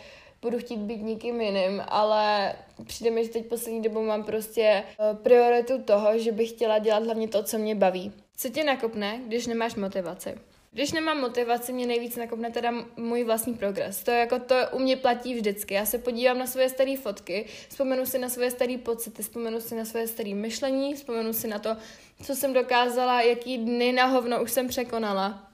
[0.47, 2.53] budu chtít být nikým jiným, ale
[2.87, 7.05] přijde mi, že teď poslední dobou mám prostě eh, prioritu toho, že bych chtěla dělat
[7.05, 8.13] hlavně to, co mě baví.
[8.37, 10.35] Co tě nakopne, když nemáš motivaci?
[10.73, 14.03] Když nemám motivaci, mě nejvíc nakopne teda můj vlastní progres.
[14.03, 15.75] To jako to u mě platí vždycky.
[15.75, 19.75] Já se podívám na svoje staré fotky, vzpomenu si na svoje staré pocity, vzpomenu si
[19.75, 21.77] na svoje staré myšlení, vzpomenu si na to,
[22.23, 25.47] co jsem dokázala, jaký dny na hovno už jsem překonala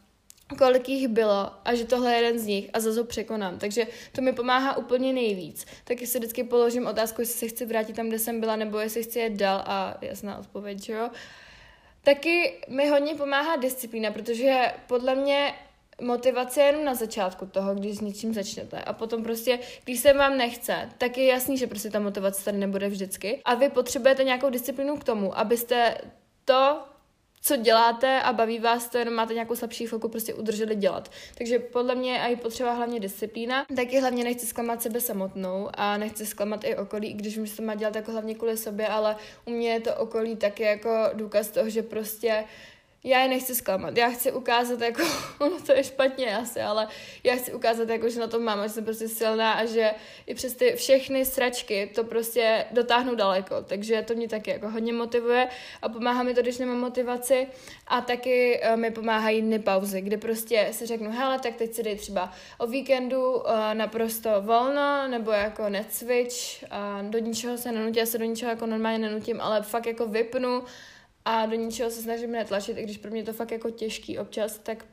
[0.57, 3.59] kolik jich bylo a že tohle je jeden z nich a zase překonám.
[3.59, 5.67] Takže to mi pomáhá úplně nejvíc.
[5.85, 9.03] Taky si vždycky položím otázku, jestli se chci vrátit tam, kde jsem byla, nebo jestli
[9.03, 11.11] chci jet dál a jasná odpověď, že jo.
[12.03, 15.55] Taky mi hodně pomáhá disciplína, protože podle mě
[16.01, 18.79] motivace je jenom na začátku toho, když s něčím začnete.
[18.81, 22.59] A potom prostě, když se vám nechce, tak je jasný, že prostě ta motivace tady
[22.59, 23.41] nebude vždycky.
[23.45, 25.99] A vy potřebujete nějakou disciplínu k tomu, abyste
[26.45, 26.81] to,
[27.43, 31.11] co děláte a baví vás to, jenom máte nějakou slabší chvilku, prostě udrželi dělat.
[31.35, 33.67] Takže podle mě je potřeba hlavně disciplína.
[33.77, 37.57] Taky hlavně nechci zklamat sebe samotnou a nechci zklamat i okolí, i když vím, že
[37.57, 40.91] to má dělat jako hlavně kvůli sobě, ale u mě je to okolí taky jako
[41.13, 42.45] důkaz toho, že prostě
[43.05, 43.97] já je nechci zklamat.
[43.97, 45.03] Já chci ukázat, jako,
[45.39, 46.89] ono to je špatně asi, ale
[47.25, 49.91] já chci ukázat, jako, že na tom mám, že jsem prostě silná a že
[50.27, 53.63] i přes ty všechny sračky to prostě dotáhnu daleko.
[53.63, 55.49] Takže to mě taky jako hodně motivuje
[55.83, 57.47] a pomáhá mi to, když nemám motivaci
[57.87, 61.83] a taky uh, mi pomáhají dny pauzy, kde prostě si řeknu, hele, tak teď si
[61.83, 66.65] dej třeba o víkendu uh, naprosto volno, nebo jako necvič,
[67.03, 70.07] uh, do ničeho se nenutím, já se do ničeho jako normálně nenutím, ale fakt jako
[70.07, 70.63] vypnu,
[71.25, 74.59] a do ničeho se snažím netlačit, i když pro mě to fakt jako těžký občas,
[74.59, 74.85] tak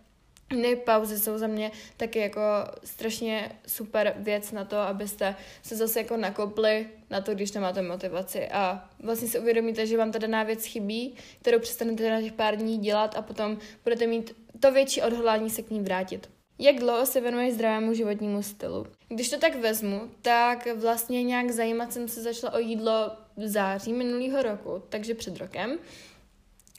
[0.50, 2.42] Dny pauzy jsou za mě taky jako
[2.84, 8.48] strašně super věc na to, abyste se zase jako nakopli na to, když nemáte motivaci
[8.48, 12.56] a vlastně si uvědomíte, že vám ta daná věc chybí, kterou přestanete na těch pár
[12.56, 16.30] dní dělat a potom budete mít to větší odhodlání se k ní vrátit.
[16.60, 18.86] Jak dlouho se věnuješ zdravému životnímu stylu?
[19.10, 23.94] Když to tak vezmu, tak vlastně nějak zajímat jsem se začala o jídlo v září
[23.94, 25.80] minulého roku, takže před rokem.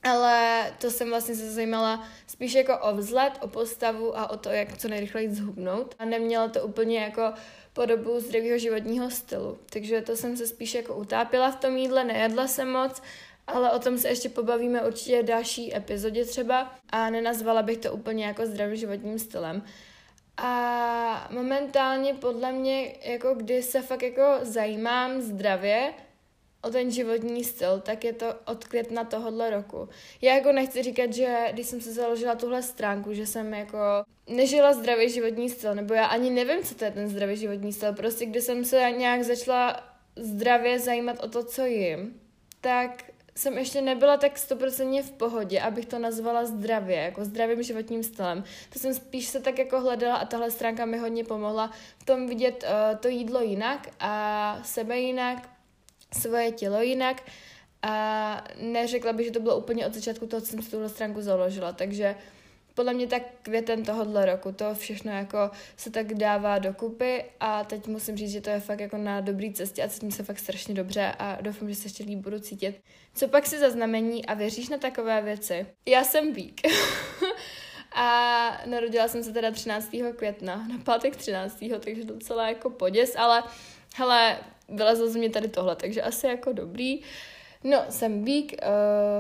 [0.03, 4.49] Ale to jsem vlastně se zajímala spíš jako o vzhled, o postavu a o to,
[4.49, 5.95] jak co nejrychleji zhubnout.
[5.99, 7.33] A neměla to úplně jako
[7.73, 9.59] podobu zdravého životního stylu.
[9.71, 13.03] Takže to jsem se spíš jako utápila v tom jídle, nejedla jsem moc,
[13.47, 17.93] ale o tom se ještě pobavíme určitě v další epizodě třeba a nenazvala bych to
[17.93, 19.63] úplně jako zdravým životním stylem.
[20.37, 25.95] A momentálně podle mě, jako kdy se fakt jako zajímám zdravě,
[26.63, 29.89] o ten životní styl, tak je to od května tohohle roku.
[30.23, 33.79] Já jako nechci říkat, že když jsem se založila tuhle stránku, že jsem jako
[34.27, 37.93] nežila zdravý životní styl, nebo já ani nevím, co to je ten zdravý životní styl.
[37.93, 42.21] Prostě když jsem se nějak začala zdravě zajímat o to, co jim,
[42.61, 48.03] tak jsem ještě nebyla tak stoprocentně v pohodě, abych to nazvala zdravě, jako zdravým životním
[48.03, 48.45] stylem.
[48.73, 52.27] To jsem spíš se tak jako hledala a tahle stránka mi hodně pomohla v tom
[52.27, 55.49] vidět uh, to jídlo jinak a sebe jinak,
[56.15, 57.23] svoje tělo jinak
[57.83, 61.23] a neřekla bych, že to bylo úplně od začátku toho, co jsem si tuhle stránku
[61.23, 62.17] založila, takže
[62.75, 67.87] podle mě tak květen tohohle roku, to všechno jako se tak dává dokupy a teď
[67.87, 70.75] musím říct, že to je fakt jako na dobrý cestě a cítím se fakt strašně
[70.75, 72.81] dobře a doufám, že se ještě líp budu cítit.
[73.15, 75.67] Co pak si zaznamení a věříš na takové věci?
[75.87, 76.61] Já jsem vík.
[77.93, 79.91] a narodila jsem se teda 13.
[80.17, 81.65] května, na pátek 13.
[81.81, 83.43] takže docela jako poděs, ale
[83.97, 84.39] hele,
[84.71, 87.01] vylezlo z mě tady tohle, takže asi jako dobrý.
[87.65, 88.55] No, jsem bík,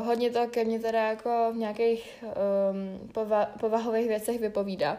[0.01, 4.99] uh, hodně to ke mně teda jako v nějakých um, pova- povahových věcech vypovídá.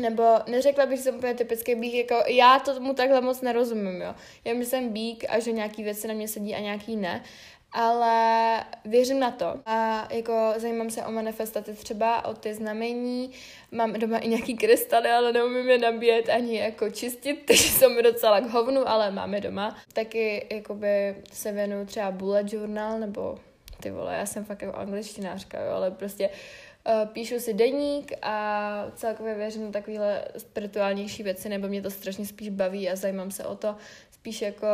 [0.00, 4.00] nebo neřekla bych, že jsem úplně typický bík, jako já to tomu takhle moc nerozumím,
[4.00, 4.14] jo.
[4.44, 7.22] Já myslím, bík a že nějaký věci na mě sedí a nějaký ne,
[7.72, 9.60] ale věřím na to.
[9.66, 13.30] A jako zajímám se o manifestaci třeba, o ty znamení,
[13.72, 18.02] mám doma i nějaký krystaly, ale neumím je nabíjet ani jako čistit, takže jsou mi
[18.02, 19.76] docela k hovnu, ale máme doma.
[19.92, 23.38] Taky jakoby se věnuju třeba bullet journal, nebo
[23.80, 28.86] ty vole, já jsem fakt jako angličtinářka, jo, ale prostě uh, píšu si deník a
[28.94, 33.44] celkově věřím na takovéhle spirituálnější věci, nebo mě to strašně spíš baví a zajímám se
[33.44, 33.76] o to.
[34.10, 34.66] Spíš jako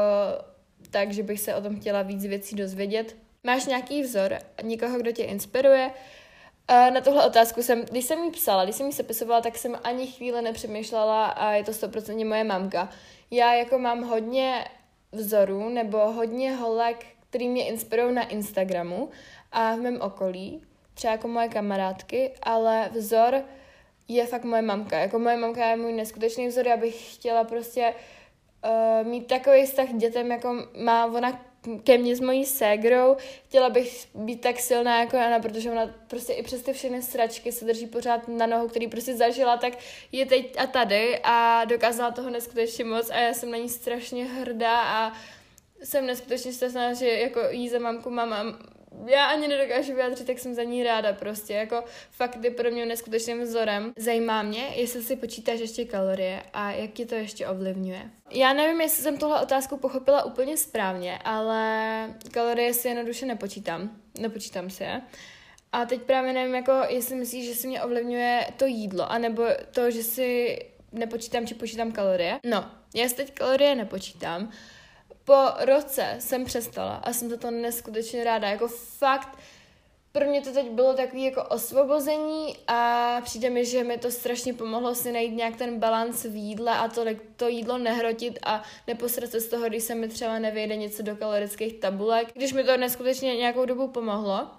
[0.86, 3.16] tak, že bych se o tom chtěla víc věcí dozvědět.
[3.44, 5.90] Máš nějaký vzor, někoho, kdo tě inspiruje?
[6.68, 10.06] Na tuhle otázku jsem, když jsem jí psala, když jsem jí sepisovala, tak jsem ani
[10.06, 12.88] chvíli nepřemýšlela a je to stoprocentně moje mamka.
[13.30, 14.64] Já jako mám hodně
[15.12, 19.10] vzorů nebo hodně holek, který mě inspirují na Instagramu
[19.52, 20.62] a v mém okolí,
[20.94, 23.42] třeba jako moje kamarádky, ale vzor
[24.08, 24.98] je fakt moje mamka.
[24.98, 28.15] Jako moje mamka je můj neskutečný vzor, já bych chtěla prostě uh,
[29.02, 31.46] mít takový vztah dětem, jako má ona
[31.84, 33.16] ke mně s mojí ségrou.
[33.48, 37.52] Chtěla bych být tak silná jako Jana, protože ona prostě i přes ty všechny sračky
[37.52, 39.72] se drží pořád na nohu, který prostě zažila, tak
[40.12, 44.24] je teď a tady a dokázala toho neskutečně moc a já jsem na ní strašně
[44.24, 45.12] hrdá a
[45.82, 48.44] jsem neskutečně šťastná, že jako jí za mamku mám a
[49.06, 52.86] já ani nedokážu vyjádřit, tak jsem za ní ráda prostě, jako fakt je pro mě
[52.86, 53.92] neskutečným vzorem.
[53.96, 58.10] Zajímá mě, jestli si počítáš ještě kalorie a jak ti to ještě ovlivňuje.
[58.30, 63.90] Já nevím, jestli jsem tohle otázku pochopila úplně správně, ale kalorie si jednoduše nepočítám.
[64.18, 65.02] Nepočítám si je.
[65.72, 69.90] A teď právě nevím, jako jestli myslíš, že si mě ovlivňuje to jídlo, anebo to,
[69.90, 70.58] že si
[70.92, 72.38] nepočítám, či počítám kalorie.
[72.44, 74.50] No, já si teď kalorie nepočítám,
[75.26, 78.48] po roce jsem přestala a jsem za to neskutečně ráda.
[78.48, 79.38] Jako fakt,
[80.12, 84.54] pro mě to teď bylo takový jako osvobození a přijde mi, že mi to strašně
[84.54, 87.04] pomohlo si najít nějak ten balans v jídle a to,
[87.36, 91.16] to jídlo nehrotit a neposrat se z toho, když se mi třeba nevyjde něco do
[91.16, 92.28] kalorických tabulek.
[92.34, 94.50] Když mi to neskutečně nějakou dobu pomohlo,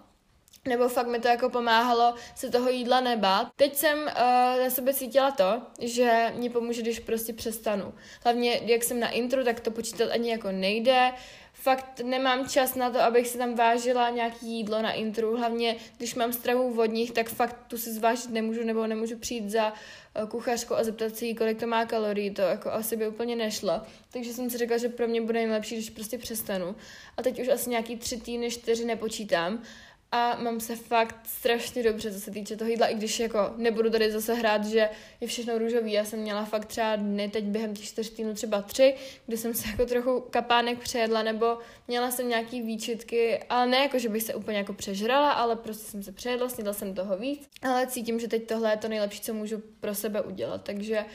[0.66, 3.48] nebo fakt mi to jako pomáhalo se toho jídla nebát.
[3.56, 7.94] Teď jsem uh, na sebe cítila to, že mě pomůže, když prostě přestanu.
[8.24, 11.12] Hlavně, jak jsem na intro, tak to počítat ani jako nejde.
[11.54, 15.38] Fakt nemám čas na to, abych si tam vážila nějaký jídlo na intru.
[15.38, 19.74] Hlavně, když mám stravu vodních, tak fakt tu si zvážit nemůžu, nebo nemůžu přijít za
[20.22, 22.32] uh, kuchařku a zeptat si kolik to má kalorií.
[22.32, 23.82] To jako asi by úplně nešlo.
[24.12, 26.76] Takže jsem si řekla, že pro mě bude nejlepší, když prostě přestanu.
[27.18, 29.64] A teď už asi nějaký tři týdny, čtyři nepočítám
[30.12, 33.90] a mám se fakt strašně dobře, co se týče toho jídla, i když jako nebudu
[33.90, 34.90] tady zase hrát, že
[35.22, 35.92] je všechno růžový.
[35.92, 39.54] Já jsem měla fakt třeba dny teď během těch čtyř týdnů třeba tři, kdy jsem
[39.54, 44.24] se jako trochu kapánek přejedla, nebo měla jsem nějaký výčitky, ale ne jako, že bych
[44.24, 48.20] se úplně jako přežrala, ale prostě jsem se přejedla, snědla jsem toho víc, ale cítím,
[48.20, 51.06] že teď tohle je to nejlepší, co můžu pro sebe udělat, takže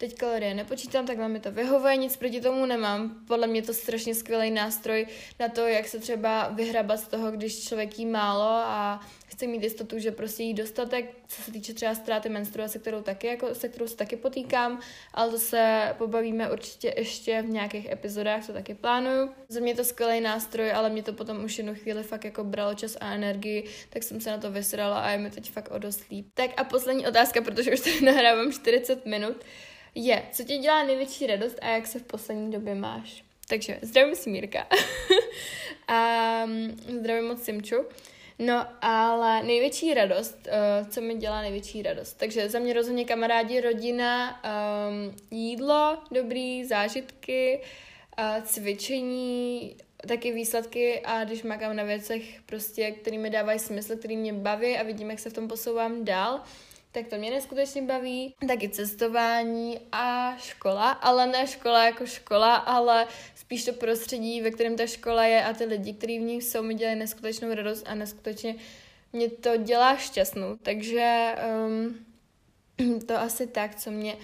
[0.00, 3.24] teď kalorie nepočítám, tak mi to vyhovuje, nic proti tomu nemám.
[3.26, 5.06] Podle mě to strašně skvělý nástroj
[5.40, 9.62] na to, jak se třeba vyhrabat z toho, když člověk jí málo a chce mít
[9.62, 13.68] jistotu, že prostě jí dostatek, co se týče třeba ztráty menstruace, kterou taky, jako, se
[13.68, 14.80] kterou se taky potýkám,
[15.14, 19.30] ale to se pobavíme určitě ještě v nějakých epizodách, co taky plánuju.
[19.48, 22.74] Za mě to skvělý nástroj, ale mě to potom už jednu chvíli fakt jako bralo
[22.74, 25.78] čas a energii, tak jsem se na to vysrala a je mi teď fakt o
[25.78, 26.26] dost líp.
[26.34, 29.36] Tak a poslední otázka, protože už tady nahrávám 40 minut
[29.94, 33.24] je, co ti dělá největší radost a jak se v poslední době máš.
[33.48, 34.66] Takže zdravím Smírka.
[35.88, 37.76] a mm, zdravím moc Simču.
[38.38, 42.12] No, ale největší radost, uh, co mi dělá největší radost.
[42.12, 47.60] Takže za mě rozhodně kamarádi, rodina, um, jídlo, dobrý, zážitky,
[48.18, 49.76] uh, cvičení,
[50.08, 54.78] taky výsledky a když makám na věcech, prostě, které mi dávají smysl, které mě baví
[54.78, 56.40] a vidím, jak se v tom posouvám dál
[56.92, 58.34] tak to mě neskutečně baví.
[58.48, 64.76] Taky cestování a škola, ale ne škola jako škola, ale spíš to prostředí, ve kterém
[64.76, 67.94] ta škola je a ty lidi, kteří v ní jsou, mi dělají neskutečnou radost a
[67.94, 68.54] neskutečně
[69.12, 70.56] mě to dělá šťastnou.
[70.62, 71.34] Takže
[71.66, 72.06] um,
[73.06, 74.16] to asi tak, co mě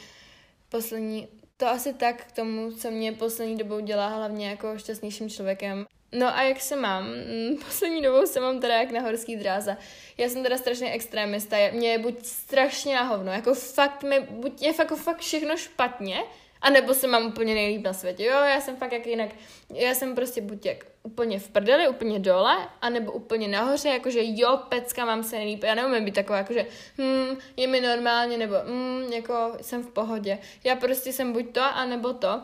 [0.68, 5.86] poslední to asi tak k tomu, co mě poslední dobou dělá hlavně jako šťastnějším člověkem.
[6.12, 7.04] No a jak se mám?
[7.04, 9.76] Mm, poslední dobou se mám teda jak na horský dráze.
[10.18, 11.56] Já jsem teda strašně extrémista.
[11.72, 16.22] Mě je buď strašně na hovno, jako fakt mi, buď je jako fakt všechno špatně,
[16.60, 18.24] a nebo se mám úplně nejlíp na světě.
[18.24, 19.30] Jo, já jsem fakt jak jinak,
[19.74, 24.60] já jsem prostě buď jak úplně v prdeli, úplně dole, anebo úplně nahoře, jakože jo,
[24.68, 25.64] pecka, mám se nejlíp.
[25.64, 26.66] Já neumím být taková, jakože
[26.98, 30.38] hm, je mi normálně, nebo hm, jako jsem v pohodě.
[30.64, 32.42] Já prostě jsem buď to, anebo to.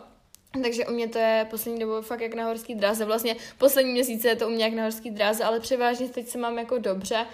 [0.63, 3.05] Takže u mě to je poslední dobou fakt jak na horský dráze.
[3.05, 6.39] Vlastně poslední měsíce je to u mě jak na horský dráze, ale převážně teď se
[6.39, 7.27] mám jako dobře.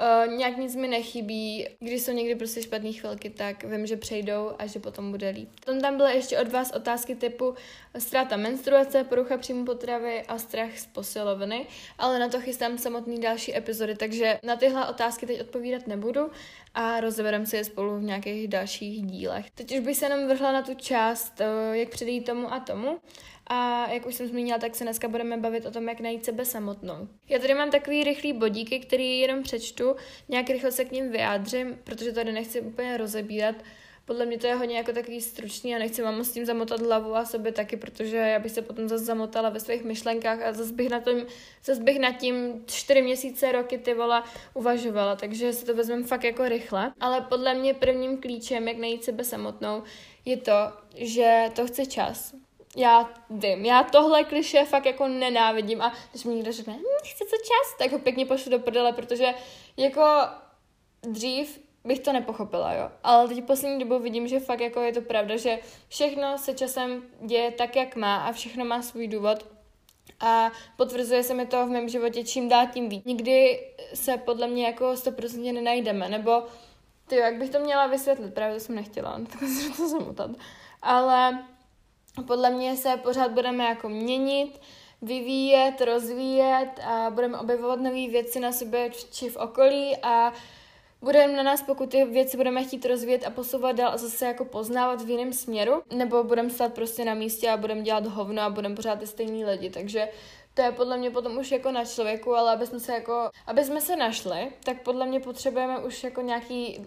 [0.00, 4.52] Uh, nějak nic mi nechybí, když jsou někdy prostě špatné chvilky, tak vím, že přejdou
[4.58, 5.48] a že potom bude líp.
[5.64, 7.54] Potom tam byly ještě od vás otázky typu
[7.98, 11.66] ztráta menstruace, porucha příjmu potravy a strach z posilovny,
[11.98, 16.30] ale na to chystám samotný další epizody, takže na tyhle otázky teď odpovídat nebudu
[16.74, 19.50] a rozebereme si je spolu v nějakých dalších dílech.
[19.50, 23.00] Teď už bych se jenom vrhla na tu část, uh, jak předejít tomu a tomu.
[23.46, 26.44] A jak už jsem zmínila, tak se dneska budeme bavit o tom, jak najít sebe
[26.44, 27.08] samotnou.
[27.28, 29.96] Já tady mám takový rychlý bodíky, který jenom přečtu,
[30.28, 33.56] nějak rychle se k ním vyjádřím, protože tady nechci úplně rozebírat.
[34.04, 37.16] Podle mě to je hodně jako takový stručný a nechci vám s tím zamotat hlavu
[37.16, 40.72] a sobě taky, protože já bych se potom zase zamotala ve svých myšlenkách a zase
[40.72, 41.14] bych, na tom,
[41.64, 46.24] zase bych nad tím čtyři měsíce, roky ty vola uvažovala, takže si to vezmeme fakt
[46.24, 46.92] jako rychle.
[47.00, 49.82] Ale podle mě prvním klíčem, jak najít sebe samotnou,
[50.24, 50.52] je to,
[50.94, 52.34] že to chce čas
[52.76, 57.24] já vím, já tohle kliše fakt jako nenávidím a když mi někdo řekne, hm, chci
[57.24, 59.34] co čas, tak ho pěkně pošlu do prdele, protože
[59.76, 60.02] jako
[61.02, 62.90] dřív bych to nepochopila, jo.
[63.04, 65.58] Ale teď poslední dobou vidím, že fakt jako je to pravda, že
[65.88, 69.46] všechno se časem děje tak, jak má a všechno má svůj důvod.
[70.20, 73.04] A potvrzuje se mi to v mém životě čím dál tím víc.
[73.04, 76.42] Nikdy se podle mě jako 100% nenajdeme, nebo
[77.06, 80.30] ty, jak bych to měla vysvětlit, právě to jsem nechtěla, tak se to zamotat.
[80.82, 81.44] Ale
[82.22, 84.60] podle mě se pořád budeme jako měnit,
[85.02, 90.32] vyvíjet, rozvíjet a budeme objevovat nové věci na sebe či v okolí a
[91.00, 94.44] budeme na nás, pokud ty věci budeme chtít rozvíjet a posouvat dál a zase jako
[94.44, 98.50] poznávat v jiném směru, nebo budeme stát prostě na místě a budeme dělat hovno a
[98.50, 100.08] budeme pořád ty stejní lidi, takže
[100.56, 103.64] to je podle mě potom už jako na člověku, ale aby jsme se jako, aby
[103.64, 106.86] jsme se našli, tak podle mě potřebujeme už jako nějaký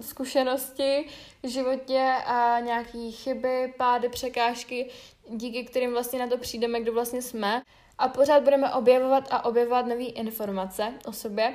[0.00, 1.08] zkušenosti
[1.42, 4.90] v životě a nějaký chyby, pády, překážky,
[5.28, 7.62] díky kterým vlastně na to přijdeme, kdo vlastně jsme.
[7.98, 11.54] A pořád budeme objevovat a objevovat nové informace o sobě.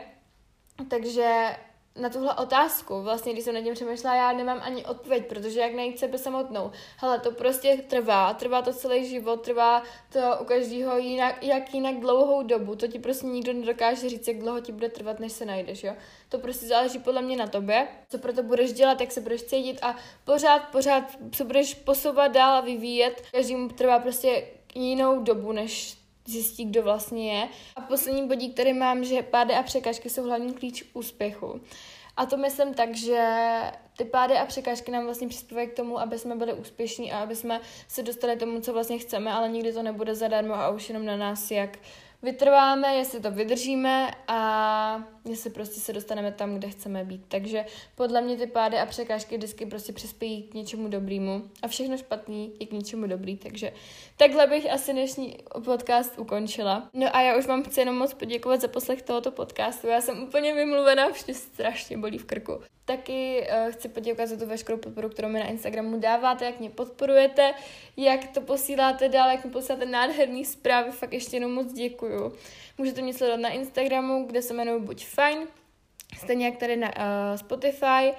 [0.89, 1.55] Takže
[1.97, 5.73] na tuhle otázku, vlastně když jsem nad tím přemýšlela, já nemám ani odpověď, protože jak
[5.73, 6.71] najít sebe samotnou.
[6.97, 9.83] Hele, to prostě trvá, trvá to celý život, trvá
[10.13, 14.39] to u každého jinak, jak jinak dlouhou dobu, to ti prostě nikdo nedokáže říct, jak
[14.39, 15.93] dlouho ti bude trvat, než se najdeš, jo.
[16.29, 19.43] To prostě záleží podle mě na tobě, co pro to budeš dělat, jak se budeš
[19.43, 23.23] cítit a pořád, pořád se budeš posouvat dál a vyvíjet.
[23.31, 27.49] Každému trvá prostě jinou dobu, než zjistí, kdo vlastně je.
[27.75, 31.61] A poslední bodí, který mám, že pády a překážky jsou hlavní klíč úspěchu.
[32.17, 33.37] A to myslím tak, že
[33.97, 37.35] ty pády a překážky nám vlastně přispívají k tomu, aby jsme byli úspěšní a aby
[37.35, 41.05] jsme se dostali tomu, co vlastně chceme, ale nikdy to nebude zadarmo a už jenom
[41.05, 41.77] na nás, jak
[42.21, 47.21] vytrváme, jestli to vydržíme a jestli prostě se dostaneme tam, kde chceme být.
[47.27, 51.97] Takže podle mě ty pády a překážky vždycky prostě přispějí k něčemu dobrému a všechno
[51.97, 53.37] špatný je k něčemu dobrý.
[53.37, 53.71] Takže
[54.17, 56.89] takhle bych asi dnešní podcast ukončila.
[56.93, 59.87] No a já už vám chci jenom moc poděkovat za poslech tohoto podcastu.
[59.87, 62.59] Já jsem úplně vymluvená, vše strašně bolí v krku.
[62.85, 66.69] Taky uh, chci poděkovat za tu veškerou podporu, kterou mi na Instagramu dáváte, jak mě
[66.69, 67.53] podporujete,
[67.97, 72.33] jak to posíláte dál, jak mi posíláte nádherný zprávy, fakt ještě jenom moc děkuju.
[72.77, 75.47] Můžete mě sledovat na Instagramu, kde se jmenuji Buď fajn,
[76.17, 78.13] stejně jak tady na uh, Spotify.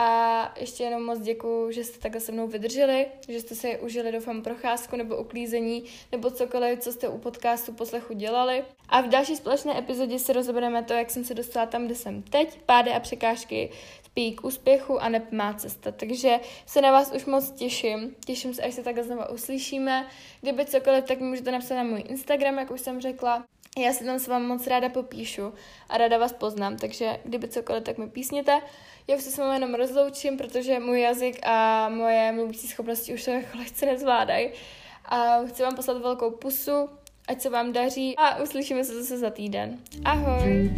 [0.00, 4.12] A ještě jenom moc děkuju, že jste takhle se mnou vydrželi, že jste si užili,
[4.12, 8.64] doufám, procházku nebo uklízení, nebo cokoliv, co jste u podcastu poslechu dělali.
[8.88, 12.22] A v další společné epizodě si rozebereme to, jak jsem se dostala tam, kde jsem
[12.22, 13.70] teď, pády a překážky,
[14.04, 15.92] spí k úspěchu a nep má cesta.
[15.92, 18.16] Takže se na vás už moc těším.
[18.26, 20.06] Těším se, až se takhle znovu uslyšíme.
[20.40, 23.44] Kdyby cokoliv, tak mi můžete napsat na můj Instagram, jak už jsem řekla.
[23.78, 25.52] Já si tam s vámi moc ráda popíšu
[25.88, 28.60] a ráda vás poznám, takže kdyby cokoliv, tak mi písněte.
[29.06, 33.24] Já už se s vámi jenom rozloučím, protože můj jazyk a moje mluvící schopnosti už
[33.24, 34.50] to jako lehce nezvládají.
[35.04, 36.88] A chci vám poslat velkou pusu,
[37.28, 39.78] ať se vám daří a uslyšíme se zase za týden.
[40.04, 40.70] Ahoj!